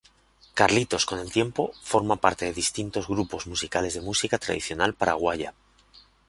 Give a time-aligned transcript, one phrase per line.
[0.55, 5.53] Carlitos, con el tiempo, forma parte de distintos grupos musicales de música tradicional paraguaya.